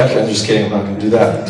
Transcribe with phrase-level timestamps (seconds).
[0.00, 1.46] I'm just kidding, I'm not going to do that.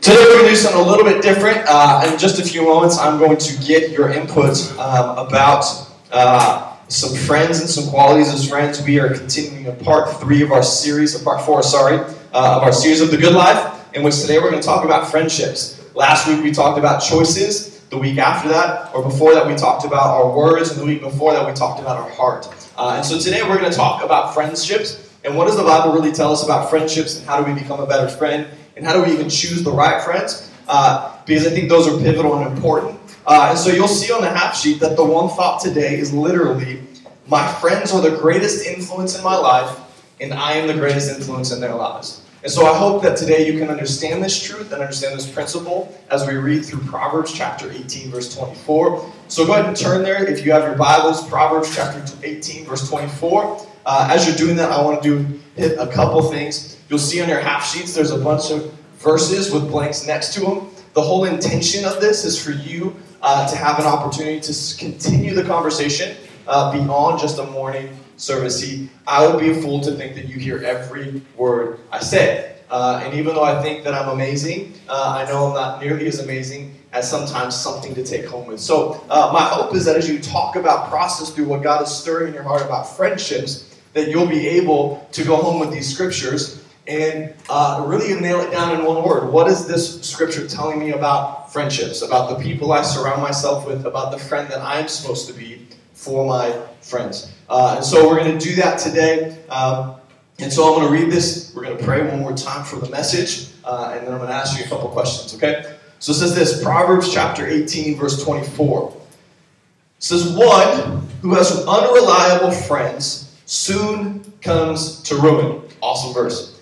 [0.00, 1.64] Today we're going to do something a little bit different.
[1.66, 5.64] Uh, in just a few moments, I'm going to get your input um, about
[6.12, 8.80] uh, some friends and some qualities as friends.
[8.84, 12.62] We are continuing a part three of our series, or part four, sorry, uh, of
[12.62, 15.84] our series of the good life, in which today we're going to talk about friendships.
[15.96, 17.80] Last week we talked about choices.
[17.90, 21.00] The week after that, or before that, we talked about our words, and the week
[21.00, 22.48] before that, we talked about our heart.
[22.76, 25.92] Uh, and so today we're going to talk about friendships and what does the Bible
[25.92, 28.46] really tell us about friendships and how do we become a better friend
[28.76, 30.50] and how do we even choose the right friends?
[30.68, 32.98] Uh, because I think those are pivotal and important.
[33.26, 36.12] Uh, and so you'll see on the half sheet that the one thought today is
[36.12, 36.80] literally
[37.28, 39.78] my friends are the greatest influence in my life,
[40.18, 42.22] and I am the greatest influence in their lives.
[42.42, 45.94] And so I hope that today you can understand this truth and understand this principle
[46.10, 49.12] as we read through Proverbs chapter 18, verse 24.
[49.28, 52.88] So go ahead and turn there if you have your Bibles, Proverbs chapter 18, verse
[52.88, 53.67] 24.
[53.88, 56.76] Uh, as you're doing that, I want to do hit a couple things.
[56.90, 60.40] You'll see on your half sheets there's a bunch of verses with blanks next to
[60.40, 60.68] them.
[60.92, 65.32] The whole intention of this is for you uh, to have an opportunity to continue
[65.32, 68.60] the conversation uh, beyond just a morning service.
[68.60, 72.56] See, I would be a fool to think that you hear every word I say.
[72.70, 76.06] Uh, and even though I think that I'm amazing, uh, I know I'm not nearly
[76.08, 78.60] as amazing as sometimes something to take home with.
[78.60, 81.90] So, uh, my hope is that as you talk about, process through what God is
[81.90, 83.67] stirring in your heart about friendships,
[83.98, 88.50] that you'll be able to go home with these scriptures and uh, really nail it
[88.50, 89.30] down in one word.
[89.30, 93.84] What is this scripture telling me about friendships, about the people I surround myself with,
[93.84, 97.32] about the friend that I'm supposed to be for my friends?
[97.48, 99.38] Uh, and so we're going to do that today.
[99.50, 99.96] Um,
[100.38, 101.52] and so I'm going to read this.
[101.54, 104.30] We're going to pray one more time for the message, uh, and then I'm going
[104.30, 105.76] to ask you a couple questions, okay?
[105.98, 108.96] So it says this Proverbs chapter 18, verse 24.
[108.96, 115.62] It says, One who has unreliable friends soon comes to ruin.
[115.80, 116.60] Awesome verse.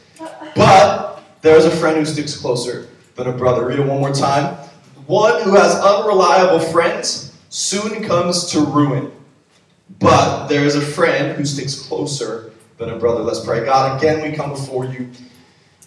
[0.54, 3.66] But there is a friend who sticks closer than a brother.
[3.66, 4.54] Read it one more time.
[5.06, 9.10] One who has unreliable friends soon comes to ruin.
[9.98, 13.22] But there is a friend who sticks closer than a brother.
[13.22, 13.64] Let's pray.
[13.64, 15.10] God, again, we come before you.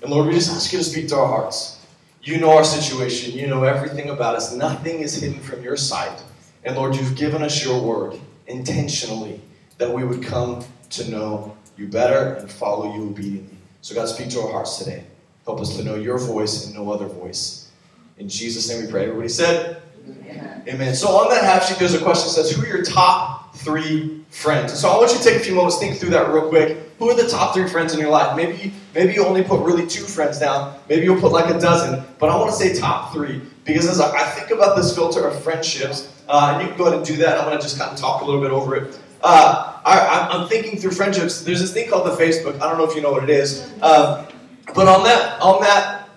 [0.02, 1.86] And Lord, we just ask you to speak to our hearts.
[2.24, 3.38] You know our situation.
[3.38, 4.54] You know everything about us.
[4.54, 6.22] Nothing is hidden from your sight.
[6.66, 9.40] And Lord, you've given us your word intentionally
[9.78, 13.58] that we would come to know you better and follow you obediently.
[13.82, 15.04] So, God, speak to our hearts today.
[15.46, 17.72] Help us to know your voice and no other voice.
[18.18, 19.04] In Jesus' name we pray.
[19.06, 20.64] Everybody said, Amen.
[20.68, 20.96] Amen.
[20.96, 24.24] So, on that half sheet, there's a question that says, Who are your top three
[24.30, 24.78] friends?
[24.78, 26.78] So, I want you to take a few moments, think through that real quick.
[27.00, 28.36] Who are the top three friends in your life?
[28.36, 30.78] Maybe, maybe you only put really two friends down.
[30.90, 32.04] Maybe you'll put like a dozen.
[32.20, 35.42] But I want to say top three because as I think about this filter of
[35.44, 37.38] friendships, uh, and you can go ahead and do that.
[37.38, 39.00] I'm going to just kind of talk a little bit over it.
[39.22, 41.42] Uh, I, am thinking through friendships.
[41.42, 42.56] There's this thing called the Facebook.
[42.62, 44.28] I don't know if you know what it is, um,
[44.76, 46.10] but on that on that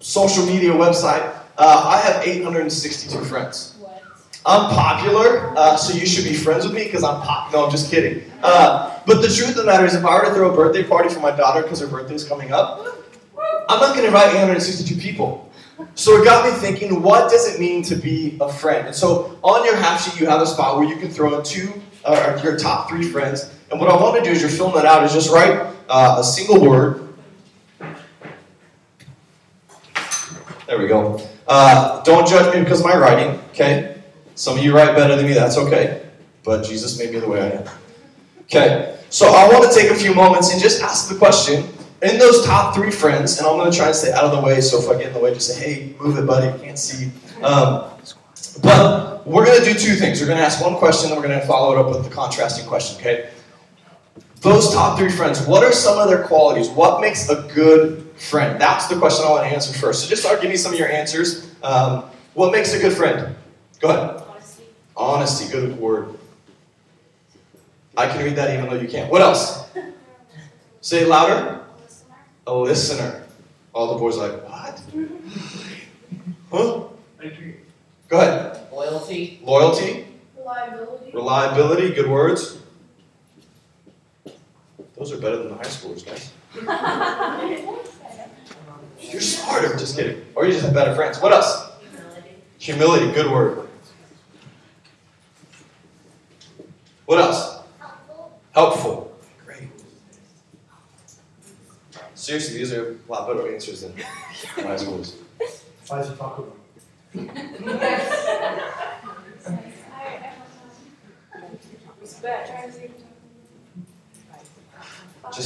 [0.00, 1.22] social media website,
[1.58, 3.76] uh, I have 862 friends.
[4.46, 7.52] I'm popular, uh, so you should be friends with me because I'm pop.
[7.52, 8.22] No, I'm just kidding.
[8.42, 10.82] Uh, but the truth of the matter is, if I were to throw a birthday
[10.82, 12.86] party for my daughter because her birthday is coming up,
[13.68, 15.50] I'm not going to invite 862 people.
[15.94, 18.86] So it got me thinking, what does it mean to be a friend?
[18.86, 21.44] And so on your half sheet, you have a spot where you can throw in
[21.44, 21.72] two,
[22.04, 23.54] uh, your top three friends.
[23.70, 26.16] And what I want to do is you're filling that out is just write uh,
[26.18, 27.08] a single word.
[30.66, 31.20] There we go.
[31.48, 34.00] Uh, don't judge me because of my writing, okay?
[34.36, 36.08] Some of you write better than me, that's okay.
[36.44, 37.68] But Jesus made me the way I am.
[38.42, 41.68] Okay, so I want to take a few moments and just ask the question
[42.02, 44.40] in those top three friends, and I'm going to try and stay out of the
[44.40, 46.78] way, so if I get in the way, just say, hey, move it, buddy, can't
[46.78, 47.10] see.
[47.42, 47.89] Um,
[48.62, 50.20] but we're going to do two things.
[50.20, 52.14] We're going to ask one question, and we're going to follow it up with the
[52.14, 53.30] contrasting question, okay?
[54.40, 56.68] Those top three friends, what are some of their qualities?
[56.70, 58.60] What makes a good friend?
[58.60, 60.02] That's the question I want to answer first.
[60.02, 61.54] So just start giving me some of your answers.
[61.62, 62.04] Um,
[62.34, 63.36] what makes a good friend?
[63.80, 64.22] Go ahead.
[64.26, 64.64] Honesty.
[64.96, 66.18] Honesty, good word.
[67.96, 69.10] I can read that even though you can't.
[69.10, 69.68] What else?
[70.80, 71.60] Say it louder
[72.46, 73.22] a listener.
[73.72, 74.82] All the boys are like, what?
[76.50, 76.82] Huh?
[78.08, 78.49] Go ahead.
[78.80, 79.38] Loyalty.
[79.42, 80.06] Loyalty.
[80.38, 81.10] Reliability.
[81.12, 81.92] Reliability.
[81.92, 82.56] Good words.
[84.96, 86.32] Those are better than the high schoolers, guys.
[89.12, 89.76] You're smarter.
[89.76, 90.24] Just kidding.
[90.34, 91.20] Or you just have better friends.
[91.20, 91.72] What else?
[92.58, 92.58] Humility.
[92.58, 93.12] Humility.
[93.12, 93.68] Good word.
[97.04, 97.58] What else?
[97.78, 98.40] Helpful.
[98.52, 99.18] Helpful.
[99.44, 99.68] Great.
[102.14, 105.16] Seriously, these are a lot better answers than high schools.
[105.86, 106.50] Why is it Taco
[107.12, 107.26] Just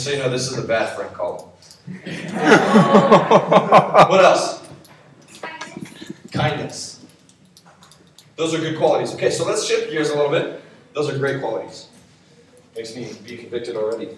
[0.05, 1.49] so you know, this is the bad friend column.
[4.09, 4.63] what else?
[6.33, 7.05] Kindness.
[8.37, 9.15] Those are good qualities.
[9.15, 10.61] Okay, so let's shift gears a little bit.
[10.93, 11.89] Those are great qualities.
[12.77, 14.17] Makes me be convicted already.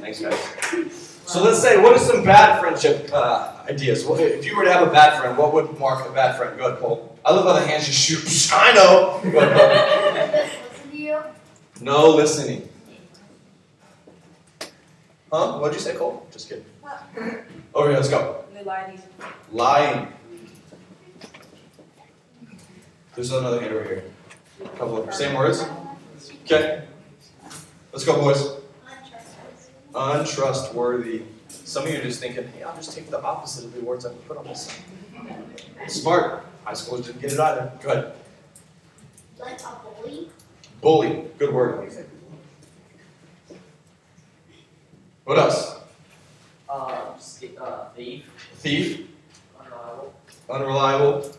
[0.00, 1.08] Thanks, guys.
[1.26, 4.04] So let's say, what are some bad friendship uh, ideas?
[4.04, 6.58] Well, if you were to have a bad friend, what would mark a bad friend?
[6.58, 7.18] Go ahead, Cole.
[7.24, 8.52] I love how the hands just shoot.
[8.54, 9.20] I know.
[9.30, 10.50] Go ahead,
[10.92, 11.18] you.
[11.80, 12.68] No listening.
[15.32, 15.58] Huh?
[15.58, 16.26] What'd you say, Cole?
[16.32, 16.64] Just kidding.
[17.16, 18.44] Okay, let's go.
[18.64, 19.00] Lying.
[19.52, 20.08] Lying.
[23.14, 24.04] There's another hand over here.
[24.64, 25.64] A couple of same words.
[26.44, 26.87] Okay.
[27.92, 28.56] Let's go, boys.
[29.94, 31.22] Untrustworthy.
[31.48, 34.04] Some of you are just thinking, hey, I'll just take the opposite of the words
[34.06, 34.70] I put on this.
[35.88, 36.44] Smart.
[36.64, 37.72] High schoolers didn't get it either.
[37.82, 38.12] Go ahead.
[39.38, 40.28] Like a bully.
[40.80, 41.24] Bully.
[41.38, 41.90] Good word.
[45.24, 45.76] What else?
[46.68, 46.72] Uh,
[47.60, 48.24] uh, thief,
[48.56, 49.08] Thief.
[49.58, 50.14] unreliable,
[50.50, 51.37] Unreliable.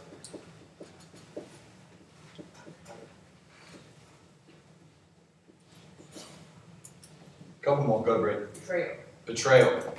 [7.61, 8.03] Couple more.
[8.03, 8.45] Go, Brady.
[8.53, 8.95] betrayal.
[9.25, 9.95] Betrayal.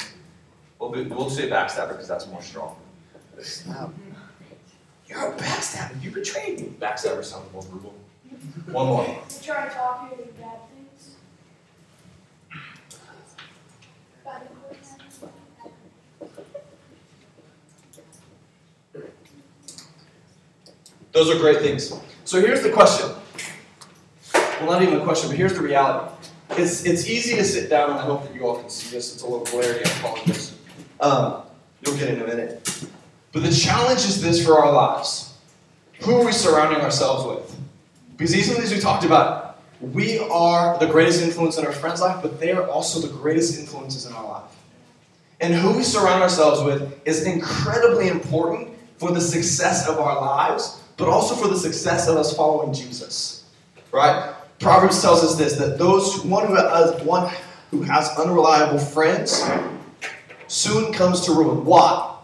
[0.78, 2.76] We'll, be, we'll say backstabber because that's more strong.
[5.06, 6.02] You're a backstabber.
[6.02, 6.72] You betrayed me.
[6.80, 7.94] Backstabber sounds more brutal.
[8.72, 9.04] One more.
[9.04, 11.16] They try to talk you into bad things.
[14.24, 14.42] Bad.
[21.12, 21.92] Those are great things.
[22.24, 23.10] So here's the question.
[24.32, 26.14] Well, not even a question, but here's the reality.
[26.52, 29.14] It's, it's easy to sit down, and I hope that you all can see this.
[29.14, 30.56] It's a little blurry, I apologize.
[31.00, 31.42] Um,
[31.82, 32.86] you'll get in a minute.
[33.32, 35.34] But the challenge is this for our lives.
[36.00, 37.56] Who are we surrounding ourselves with?
[38.16, 39.60] Because these are things we talked about.
[39.80, 43.58] We are the greatest influence in our friend's life, but they are also the greatest
[43.58, 44.50] influences in our life.
[45.40, 48.68] And who we surround ourselves with is incredibly important
[48.98, 53.44] for the success of our lives, but also for the success of us following Jesus.
[53.90, 54.34] Right?
[54.60, 57.32] Proverbs tells us this that those one who has one
[57.70, 59.42] who has unreliable friends
[60.48, 61.64] soon comes to ruin.
[61.64, 62.16] Why?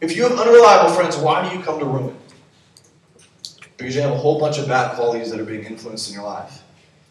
[0.00, 2.16] If you have unreliable friends, why do you come to ruin?
[3.76, 6.24] Because you have a whole bunch of bad qualities that are being influenced in your
[6.24, 6.62] life.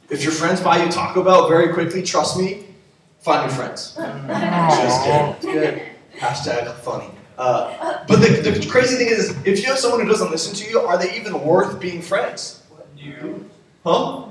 [0.10, 2.66] If your friends buy you Taco Bell very quickly, trust me,
[3.20, 3.96] find new friends.
[3.98, 5.54] Just kidding.
[5.54, 5.82] Good.
[6.18, 7.10] Hashtag funny.
[7.38, 10.70] Uh, but the, the crazy thing is, if you have someone who doesn't listen to
[10.70, 12.64] you, are they even worth being friends?
[12.98, 13.50] You.
[13.86, 14.28] Huh?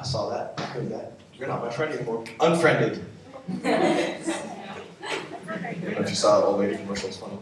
[0.00, 0.54] I saw that.
[0.56, 1.12] I heard that.
[1.34, 2.24] You're not my friend anymore.
[2.40, 3.04] Unfriended.
[3.64, 4.16] I
[5.74, 7.08] don't know if you saw that old lady commercial.
[7.08, 7.36] It's funny.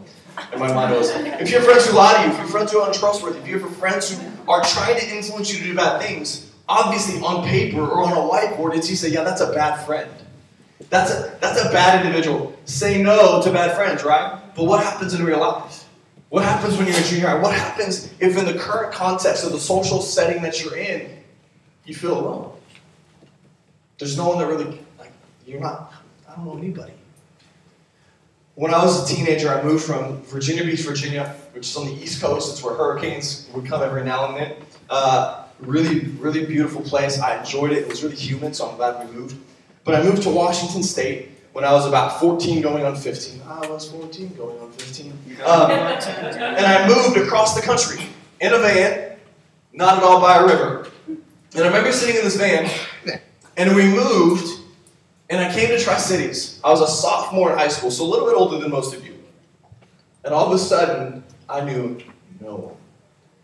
[0.51, 2.49] And my mind was, if you have friends who lie to you, if you have
[2.49, 4.21] friends who are untrustworthy, if you have friends who
[4.51, 8.15] are trying to influence you to do bad things, obviously on paper or on a
[8.15, 10.11] whiteboard, it's you say, yeah, that's a bad friend.
[10.89, 12.57] That's a, that's a bad individual.
[12.65, 14.37] Say no to bad friends, right?
[14.53, 15.85] But what happens in real life?
[16.27, 17.39] What happens when you're in junior high?
[17.39, 21.18] What happens if, in the current context of the social setting that you're in,
[21.89, 22.51] you feel alone?
[23.97, 25.11] There's no one that really, like,
[25.45, 25.93] you're not,
[26.27, 26.93] I don't know anybody.
[28.55, 31.93] When I was a teenager, I moved from Virginia Beach, Virginia, which is on the
[31.93, 32.51] East Coast.
[32.51, 34.55] It's where hurricanes would come every now and then.
[34.89, 37.19] Uh, really, really beautiful place.
[37.19, 37.79] I enjoyed it.
[37.79, 39.37] It was really humid, so I'm glad we moved.
[39.83, 43.41] But I moved to Washington State when I was about 14 going on 15.
[43.47, 45.17] I was 14 going on 15.
[45.45, 48.03] Um, and I moved across the country
[48.41, 49.15] in a van,
[49.71, 50.89] not at all by a river.
[51.53, 52.69] And I remember sitting in this van,
[53.57, 54.47] and we moved,
[55.29, 56.59] and I came to Tri Cities.
[56.63, 59.05] I was a sophomore in high school, so a little bit older than most of
[59.05, 59.15] you.
[60.23, 61.99] And all of a sudden, I knew
[62.39, 62.75] no one.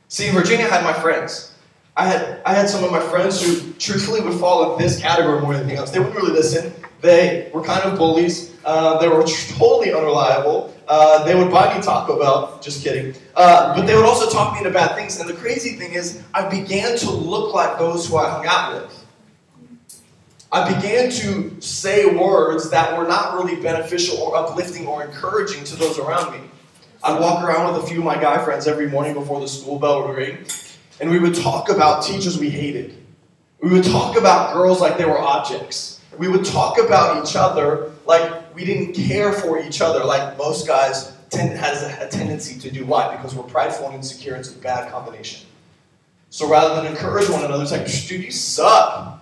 [0.08, 1.54] See, Virginia, had my friends.
[1.98, 5.42] I had, I had some of my friends who truthfully would fall in this category
[5.42, 5.92] more than anything else.
[5.92, 6.74] They wouldn't really listen.
[7.06, 8.56] They were kind of bullies.
[8.66, 9.24] Uh, they were
[9.60, 10.74] totally unreliable.
[10.88, 12.60] Uh, they would buy me Taco Bell.
[12.64, 13.14] Just kidding.
[13.36, 15.20] Uh, but they would also talk me into bad things.
[15.20, 18.74] And the crazy thing is, I began to look like those who I hung out
[18.74, 19.06] with.
[20.52, 25.76] I began to say words that were not really beneficial or uplifting or encouraging to
[25.76, 26.40] those around me.
[27.04, 29.78] I'd walk around with a few of my guy friends every morning before the school
[29.78, 30.46] bell would ring,
[31.00, 32.98] and we would talk about teachers we hated.
[33.62, 35.96] We would talk about girls like they were objects.
[36.18, 40.68] We would talk about each other like we didn't care for each other, like most
[40.68, 42.86] guys tend, has a, a tendency to do.
[42.86, 43.16] Why?
[43.16, 44.36] Because we're prideful and insecure.
[44.36, 45.48] It's a bad combination.
[46.30, 49.22] So rather than encourage one another, it's like, dude, you suck.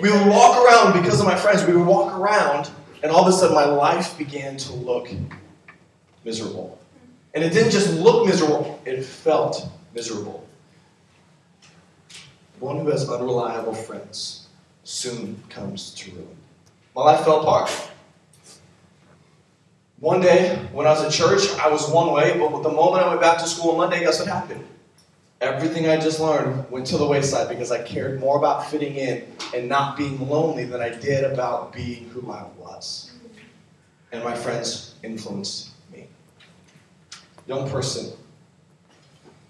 [0.00, 1.64] We would walk around because of my friends.
[1.64, 2.70] We would walk around,
[3.02, 5.08] and all of a sudden, my life began to look
[6.24, 6.78] miserable.
[7.34, 10.46] And it didn't just look miserable; it felt miserable.
[12.60, 14.43] One who has unreliable friends
[14.84, 16.36] soon comes to ruin.
[16.94, 17.70] My life fell apart.
[19.98, 23.08] One day, when I was at church, I was one way, but the moment I
[23.08, 24.62] went back to school on Monday, guess what happened?
[25.40, 29.26] Everything I just learned went to the wayside because I cared more about fitting in
[29.54, 33.12] and not being lonely than I did about being who I was.
[34.12, 36.06] And my friends influenced me.
[37.46, 38.12] Young person,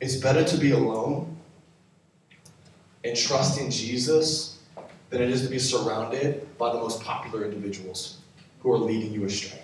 [0.01, 1.37] it's better to be alone
[3.05, 4.54] and trust in Jesus
[5.11, 8.19] than it is to be surrounded by the most popular individuals
[8.61, 9.61] who are leading you astray.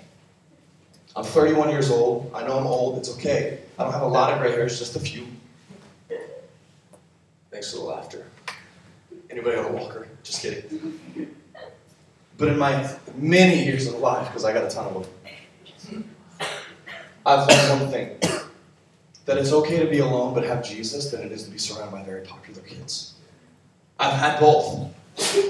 [1.17, 2.31] I'm 31 years old.
[2.35, 2.99] I know I'm old.
[2.99, 3.61] It's okay.
[3.79, 5.27] I don't have a lot of gray hairs, just a few.
[7.51, 8.27] Thanks for the laughter.
[9.29, 10.09] Anybody on a walker?
[10.23, 10.95] Just kidding.
[12.39, 15.07] But in my many years of life, because I got a ton of
[15.91, 16.05] them,
[17.27, 18.17] I've learned one thing
[19.27, 21.93] that it's okay to be alone but have Jesus than it is to be surrounded
[21.93, 23.15] by very popular kids.
[23.99, 24.93] I've had both.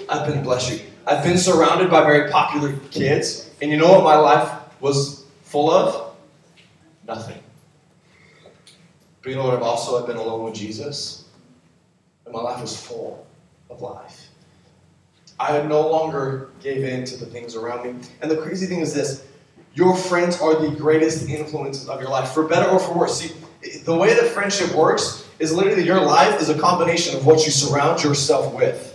[0.09, 4.05] I've been, bless you, I've been surrounded by very popular kids, and you know what
[4.05, 4.51] my life
[4.81, 6.15] was full of?
[7.07, 7.43] Nothing.
[9.23, 11.25] But you know what I've also I've been alone with Jesus?
[12.25, 13.27] And my life was full
[13.69, 14.29] of life.
[15.39, 18.09] I no longer gave in to the things around me.
[18.21, 19.27] And the crazy thing is this
[19.75, 23.21] your friends are the greatest influences of your life, for better or for worse.
[23.21, 23.35] See,
[23.85, 27.53] the way that friendship works is literally your life is a combination of what you
[27.53, 28.90] surround yourself with.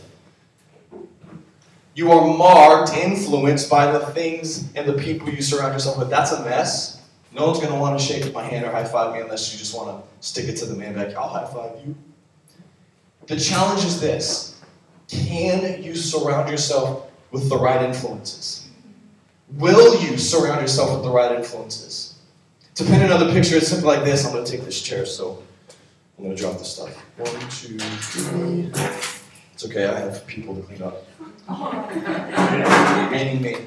[1.96, 6.10] You are marked, influenced by the things and the people you surround yourself with.
[6.10, 7.02] That's a mess.
[7.34, 9.58] No one's going to want to shake my hand or high five me unless you
[9.58, 11.16] just want to stick it to the man back.
[11.16, 11.96] I'll high five you.
[13.28, 14.62] The challenge is this
[15.08, 18.68] Can you surround yourself with the right influences?
[19.54, 22.20] Will you surround yourself with the right influences?
[22.76, 24.26] To paint another picture, it's something like this.
[24.26, 25.42] I'm going to take this chair, so
[26.18, 26.94] I'm going to drop the stuff.
[27.18, 28.72] One, two, three.
[29.54, 31.06] It's okay, I have people to clean up.
[33.12, 33.58] Meaning me.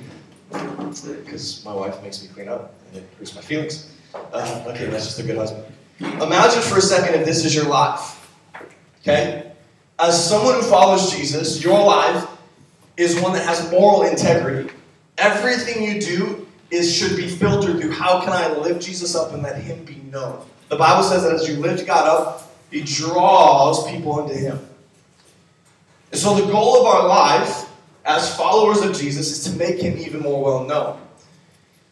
[0.51, 3.93] Because my wife makes me clean up, and it hurts my feelings.
[4.15, 5.65] Uh, okay, that's just a good husband.
[6.01, 8.35] Imagine for a second if this is your life.
[9.01, 9.53] Okay?
[9.99, 12.27] As someone who follows Jesus, your life
[12.97, 14.73] is one that has moral integrity.
[15.19, 19.43] Everything you do is should be filtered through how can I lift Jesus up and
[19.43, 20.45] let him be known.
[20.69, 24.59] The Bible says that as you lift God up, he draws people into him.
[26.13, 27.68] And so the goal of our life
[28.05, 31.01] as followers of Jesus is to make him even more well known.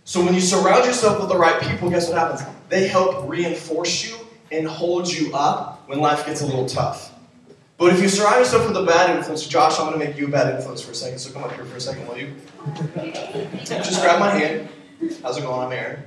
[0.04, 2.42] So when you surround yourself with the right people, guess what happens?
[2.68, 4.16] They help reinforce you
[4.52, 7.12] and hold you up when life gets a little tough.
[7.78, 10.28] But if you surround yourself with a bad influence, Josh, I'm going to make you
[10.28, 11.18] a bad influence for a second.
[11.18, 12.32] So come up here for a second, will you?
[13.64, 14.68] Just grab my hand.
[15.22, 15.66] How's it going?
[15.66, 16.02] I'm Aaron.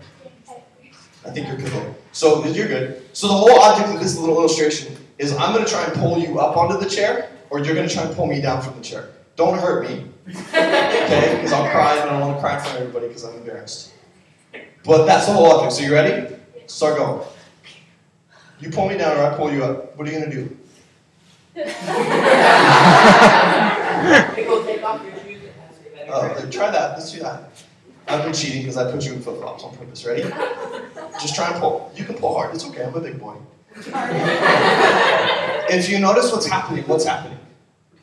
[1.26, 1.96] I think you're good.
[2.12, 3.04] So you're good.
[3.14, 6.18] So the whole object of this little illustration is I'm going to try and pull
[6.18, 8.76] you up onto the chair, or you're going to try and pull me down from
[8.76, 9.10] the chair.
[9.40, 11.32] Don't hurt me, okay?
[11.38, 13.36] Because I'm crying and I don't want to cry in front of everybody because I'm
[13.36, 13.94] embarrassed.
[14.84, 15.72] But that's the whole object.
[15.72, 16.36] So you ready?
[16.68, 17.26] Start going.
[18.60, 19.96] You pull me down or I pull you up.
[19.96, 20.58] What are you going to do?
[21.56, 21.64] Go
[24.66, 25.54] take off your shoes and
[26.12, 26.98] have some Uh, try that.
[26.98, 27.50] Let's do that.
[28.10, 30.04] I've been cheating because I put you in flip flops on purpose.
[30.06, 30.24] Ready?
[31.22, 31.94] Just try and pull.
[31.96, 32.54] You can pull hard.
[32.54, 32.84] It's okay.
[32.84, 33.38] I'm a big boy.
[35.70, 37.40] if you notice what's happening, what's happening?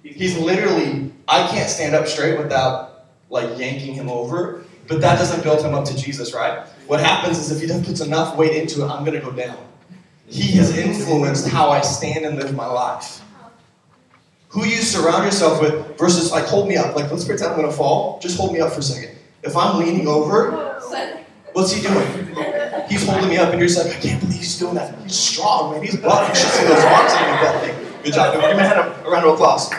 [0.03, 5.43] He's literally, I can't stand up straight without like yanking him over, but that doesn't
[5.43, 6.67] build him up to Jesus, right?
[6.87, 9.59] What happens is if he puts enough weight into it, I'm going to go down.
[10.29, 13.23] He has influenced how I stand and live my life.
[14.49, 16.95] Who you surround yourself with versus like hold me up.
[16.97, 18.19] Like let's pretend I'm going to fall.
[18.21, 19.17] Just hold me up for a second.
[19.43, 20.51] If I'm leaning over,
[21.53, 22.07] what's he doing?
[22.89, 24.97] He's holding me up, and you're just like, I can't believe he's doing that.
[25.03, 25.83] He's strong, man.
[25.83, 26.29] He's buff.
[26.29, 28.03] You should see those arms underneath that thing.
[28.05, 28.35] Good job.
[28.35, 29.71] Give hand a round of applause.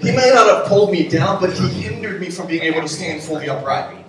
[0.00, 2.88] He may not have pulled me down, but he hindered me from being able to
[2.88, 4.04] stand fully upright.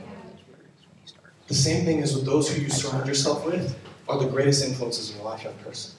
[1.47, 3.75] The same thing is with those who you surround yourself with
[4.07, 5.93] are the greatest influences in your life, young person.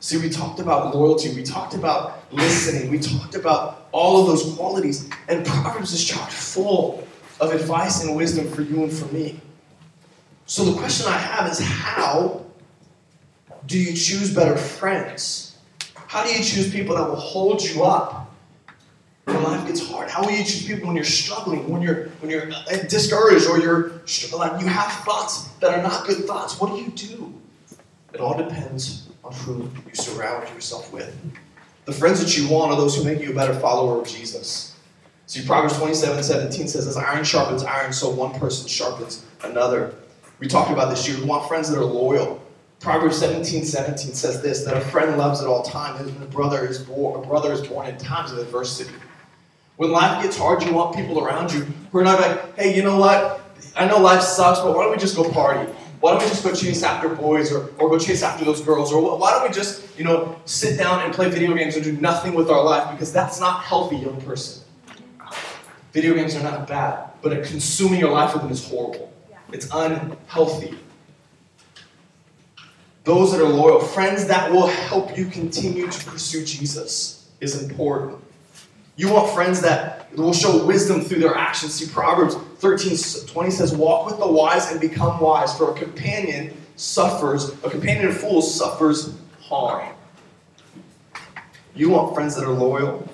[0.00, 4.54] See, we talked about loyalty, we talked about listening, we talked about all of those
[4.56, 7.06] qualities, and Proverbs is chock full
[7.38, 9.40] of advice and wisdom for you and for me.
[10.46, 12.44] So the question I have is how
[13.66, 15.43] do you choose better friends?
[16.14, 18.32] How do you choose people that will hold you up
[19.24, 20.08] when life gets hard?
[20.08, 23.58] How will you choose people when you're struggling, when you're when you're uh, discouraged, or
[23.58, 24.00] you're
[24.32, 26.60] like you have thoughts that are not good thoughts?
[26.60, 27.34] What do you do?
[28.12, 31.12] It all depends on who you surround yourself with.
[31.84, 34.76] The friends that you want are those who make you a better follower of Jesus.
[35.26, 39.92] See, Proverbs 27 17 says, As iron sharpens iron, so one person sharpens another.
[40.38, 41.18] We talked about this year.
[41.18, 42.40] We want friends that are loyal.
[42.80, 46.66] Proverbs 17 17 says this that a friend loves at all times, and a brother
[46.66, 48.94] is born, a brother is born in times of adversity.
[49.76, 52.82] When life gets hard, you want people around you who are not like, hey, you
[52.82, 53.40] know what?
[53.74, 55.70] I know life sucks, but why don't we just go party?
[56.00, 58.92] Why don't we just go chase after boys or, or go chase after those girls?
[58.92, 61.92] Or why don't we just, you know, sit down and play video games and do
[61.92, 62.90] nothing with our life?
[62.92, 64.62] Because that's not healthy, young person.
[65.92, 69.12] Video games are not bad, but consuming your life with them is horrible.
[69.52, 70.76] It's unhealthy.
[73.04, 78.18] Those that are loyal, friends that will help you continue to pursue Jesus is important.
[78.96, 81.74] You want friends that will show wisdom through their actions.
[81.74, 86.56] See, Proverbs 13 20 says, Walk with the wise and become wise, for a companion
[86.76, 89.94] suffers, a companion of fools suffers harm.
[91.74, 93.06] You want friends that are loyal.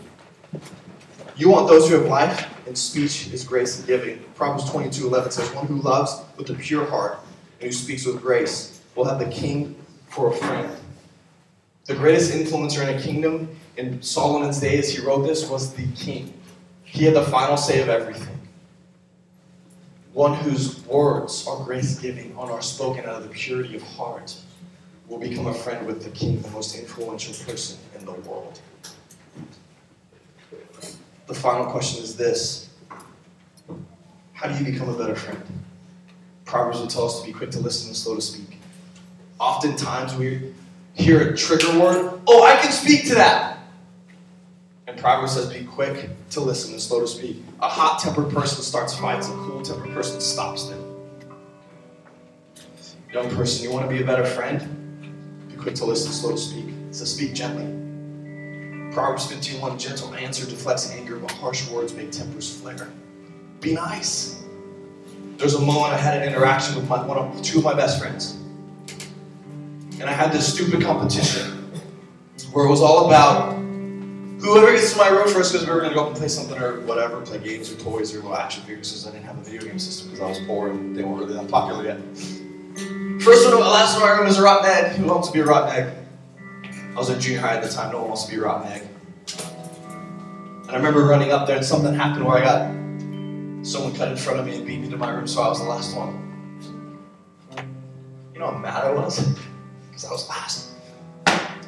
[1.37, 4.19] You want those who have life and speech is grace and giving.
[4.35, 7.19] Proverbs 22 11 says, One who loves with a pure heart
[7.61, 9.75] and who speaks with grace will have the king
[10.11, 10.77] for a friend.
[11.87, 16.35] The greatest influencer in a kingdom in Solomon's days, he wrote this, was the king.
[16.85, 18.39] He had the final say of everything.
[20.13, 24.37] One whose words are grace giving and are spoken out of the purity of heart
[25.09, 28.61] will become a friend with the king, the most influential person in the world.
[31.29, 32.71] The final question is this
[34.33, 35.41] How do you become a better friend?
[36.45, 38.60] Proverbs will tell us to be quick to listen and slow to speak.
[39.41, 40.53] Oftentimes we
[40.93, 43.59] hear a trigger word, oh, I can speak to that.
[44.87, 47.43] And Proverbs says, be quick to listen and slow to speak.
[47.61, 50.85] A hot tempered person starts fights, a cool tempered person stops them.
[53.11, 55.49] Young person, you want to be a better friend?
[55.49, 56.67] Be quick to listen, slow to speak.
[56.91, 57.65] So speak gently.
[58.93, 62.91] Proverbs 15:1, gentle answer deflects anger, but harsh words make tempers flare.
[63.61, 64.43] Be nice.
[65.39, 67.99] There's a moment I had an interaction with my, one of two of my best
[67.99, 68.37] friends.
[70.01, 71.71] And I had this stupid competition
[72.53, 73.53] where it was all about
[74.41, 76.29] whoever gets to my room first because we were going to go up and play
[76.29, 79.37] something or whatever, play games or toys or little action figures because I didn't have
[79.37, 81.99] a video game system because I was poor and they weren't really that popular yet.
[83.23, 84.93] First one, last one in my room is a rotten egg.
[84.97, 85.95] Who wants to be a rotten egg?
[86.93, 87.93] I was in junior high at the time.
[87.93, 88.89] No one wants to be a rotten egg.
[90.63, 94.17] And I remember running up there and something happened where I got someone cut in
[94.17, 96.17] front of me and beat me to my room, so I was the last one.
[98.33, 99.39] You know how mad I was?
[99.91, 100.71] Because I was last.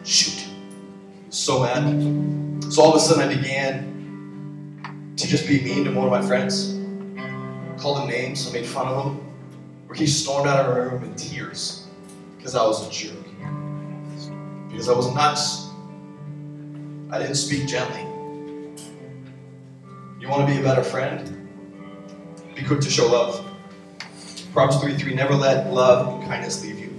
[0.05, 0.49] Shoot.
[1.31, 2.65] So mad.
[2.73, 6.27] So all of a sudden I began to just be mean to one of my
[6.27, 6.79] friends.
[7.81, 9.17] Called him names, I made fun of him.
[9.87, 11.87] Where he stormed out of our room in tears
[12.37, 13.13] because I was a jerk.
[14.69, 15.69] Because I was nuts.
[17.11, 18.01] I didn't speak gently.
[20.19, 21.39] You want to be a better friend?
[22.55, 23.45] Be quick to show love.
[24.53, 26.92] Proverbs 3 3 Never let love and kindness leave you.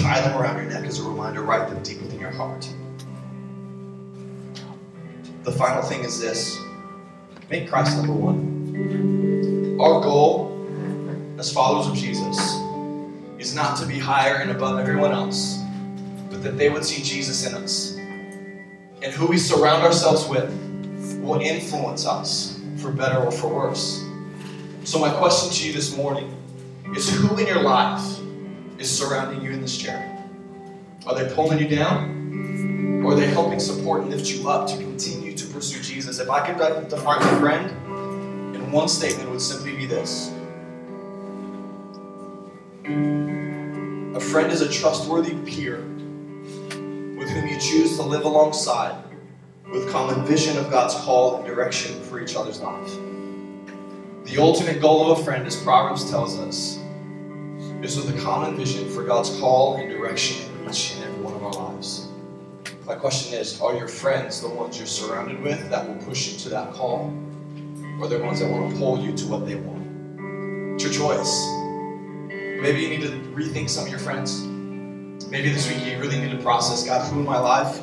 [0.00, 2.66] Tie them around your neck as a reminder, write them deep within your heart.
[5.42, 6.58] The final thing is this
[7.50, 9.76] make Christ number one.
[9.78, 10.56] Our goal
[11.38, 12.38] as followers of Jesus
[13.38, 15.58] is not to be higher and above everyone else,
[16.30, 17.94] but that they would see Jesus in us.
[19.02, 20.50] And who we surround ourselves with
[21.20, 24.02] will influence us for better or for worse.
[24.84, 26.34] So, my question to you this morning
[26.96, 28.19] is who in your life
[28.80, 30.16] is surrounding you in this chair?
[31.06, 33.02] Are they pulling you down?
[33.04, 36.18] Or are they helping support and lift you up to continue to pursue Jesus?
[36.18, 37.70] If I could define a friend
[38.56, 40.32] in one statement, it would simply be this
[44.16, 48.96] A friend is a trustworthy peer with whom you choose to live alongside
[49.70, 52.90] with common vision of God's call and direction for each other's life.
[54.24, 56.79] The ultimate goal of a friend, as Proverbs tells us,
[57.82, 61.34] is with a common vision for God's call and direction in each and every one
[61.34, 62.08] of our lives.
[62.84, 66.38] My question is Are your friends the ones you're surrounded with that will push you
[66.40, 67.12] to that call?
[67.98, 70.74] Or they're the ones that want to pull you to what they want?
[70.74, 71.46] It's your choice.
[72.28, 74.42] Maybe you need to rethink some of your friends.
[75.30, 77.80] Maybe this week you really need to process God, who in my life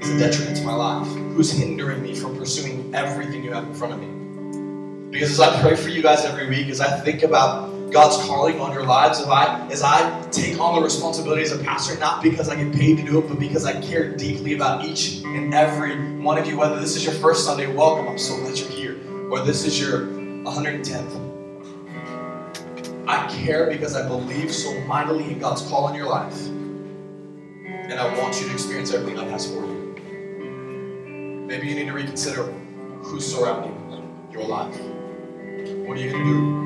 [0.00, 1.06] is a detriment to my life?
[1.08, 5.10] Who's hindering me from pursuing everything you have in front of me?
[5.10, 8.60] Because as I pray for you guys every week, as I think about God's calling
[8.60, 12.22] on your lives, if I as I take on the responsibility as a pastor, not
[12.22, 15.54] because I get paid to do it, but because I care deeply about each and
[15.54, 18.68] every one of you, whether this is your first Sunday, welcome, I'm so glad you're
[18.68, 21.22] here, or this is your 110th.
[23.08, 26.38] I care because I believe so mightily in God's call on your life.
[26.48, 29.96] And I want you to experience everything God has for you.
[31.48, 32.42] Maybe you need to reconsider
[33.04, 33.74] who's surrounding
[34.30, 34.78] your life.
[35.86, 36.65] What are you going to do?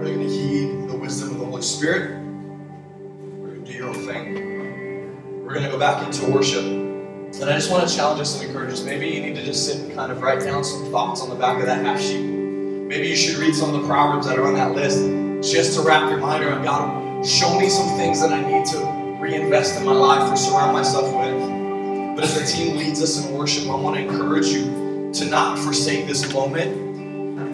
[0.00, 2.12] Are going to heed the wisdom of the Holy Spirit?
[2.12, 5.44] You going to do your own thing?
[5.44, 6.64] We're going to go back into worship.
[6.64, 8.82] And I just want to challenge us and encourage us.
[8.82, 11.34] Maybe you need to just sit and kind of write down some thoughts on the
[11.34, 12.22] back of that half sheet.
[12.22, 15.82] Maybe you should read some of the proverbs that are on that list just to
[15.82, 17.26] wrap your mind around God.
[17.26, 18.78] Show me some things that I need to
[19.20, 22.16] reinvest in my life or surround myself with.
[22.16, 25.58] But as the team leads us in worship, I want to encourage you to not
[25.58, 26.88] forsake this moment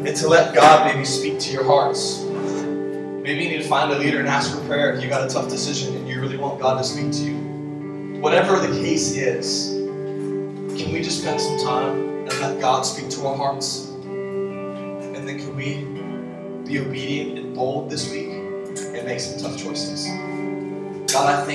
[0.06, 2.25] and to let God maybe speak to your hearts.
[3.26, 5.28] Maybe you need to find a leader and ask for prayer if you got a
[5.28, 8.20] tough decision and you really want God to speak to you.
[8.20, 9.70] Whatever the case is,
[10.80, 13.88] can we just spend some time and let God speak to our hearts?
[14.04, 15.82] And then can we
[16.70, 20.06] be obedient and bold this week and make some tough choices?
[21.12, 21.54] God, I thank